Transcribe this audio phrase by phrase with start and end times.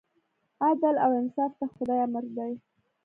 [0.65, 2.53] عدل او انصاف د خدای امر دی.